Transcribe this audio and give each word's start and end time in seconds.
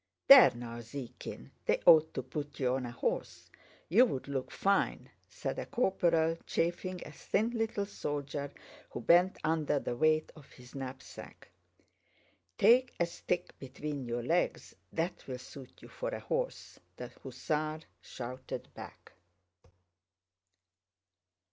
"There 0.25 0.49
now, 0.55 0.79
Zíkin, 0.79 1.51
they 1.67 1.79
ought 1.85 2.11
to 2.15 2.23
put 2.23 2.59
you 2.59 2.73
on 2.73 2.87
a 2.87 2.91
horse. 2.91 3.51
You'd 3.87 4.27
look 4.27 4.49
fine," 4.49 5.11
said 5.29 5.59
a 5.59 5.67
corporal, 5.67 6.39
chaffing 6.47 7.01
a 7.05 7.11
thin 7.11 7.51
little 7.51 7.85
soldier 7.85 8.51
who 8.89 9.01
bent 9.01 9.37
under 9.43 9.77
the 9.79 9.95
weight 9.95 10.31
of 10.35 10.53
his 10.53 10.73
knapsack. 10.73 11.49
"Take 12.57 12.95
a 12.99 13.05
stick 13.05 13.59
between 13.59 14.03
your 14.07 14.23
legs, 14.23 14.73
that'll 14.91 15.37
suit 15.37 15.83
you 15.83 15.87
for 15.87 16.09
a 16.09 16.19
horse!" 16.19 16.79
the 16.97 17.09
hussar 17.21 17.81
shouted 18.01 18.73
back. 18.73 19.11